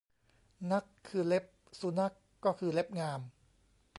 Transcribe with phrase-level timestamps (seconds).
[0.71, 1.45] นัขคือเล็บ
[1.79, 2.15] สุนัข
[2.45, 3.21] ก็คือเล็บงาม